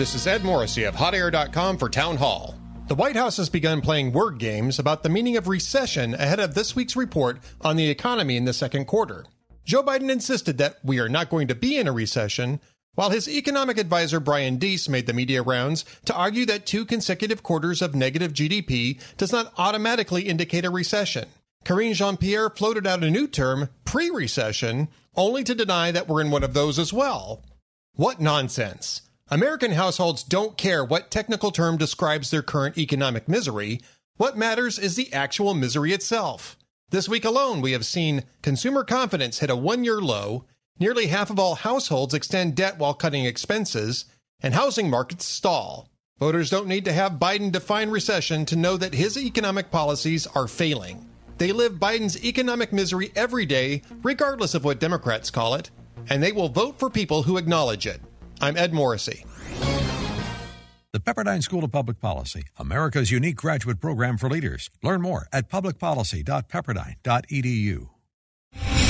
[0.00, 2.54] This is Ed Morrissey of HotAir.com for Town Hall.
[2.88, 6.54] The White House has begun playing word games about the meaning of recession ahead of
[6.54, 9.26] this week's report on the economy in the second quarter.
[9.66, 12.60] Joe Biden insisted that we are not going to be in a recession,
[12.94, 17.42] while his economic advisor Brian Deese made the media rounds to argue that two consecutive
[17.42, 21.28] quarters of negative GDP does not automatically indicate a recession.
[21.66, 26.22] Karine Jean Pierre floated out a new term, pre recession, only to deny that we're
[26.22, 27.44] in one of those as well.
[27.96, 29.02] What nonsense!
[29.32, 33.80] American households don't care what technical term describes their current economic misery.
[34.16, 36.56] What matters is the actual misery itself.
[36.88, 40.46] This week alone, we have seen consumer confidence hit a one year low,
[40.80, 44.06] nearly half of all households extend debt while cutting expenses,
[44.40, 45.88] and housing markets stall.
[46.18, 50.48] Voters don't need to have Biden define recession to know that his economic policies are
[50.48, 51.08] failing.
[51.38, 55.70] They live Biden's economic misery every day, regardless of what Democrats call it,
[56.08, 58.00] and they will vote for people who acknowledge it.
[58.40, 59.26] I'm Ed Morrissey.
[60.92, 64.70] The Pepperdine School of Public Policy, America's unique graduate program for leaders.
[64.82, 67.99] Learn more at publicpolicy.pepperdine.edu.